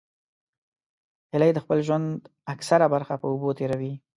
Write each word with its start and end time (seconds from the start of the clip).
هیلۍ 1.31 1.51
د 1.53 1.59
خپل 1.63 1.77
ژوند 1.87 2.05
اکثره 2.53 2.87
برخه 2.93 3.15
په 3.21 3.27
اوبو 3.31 3.49
تېروي 3.57 3.93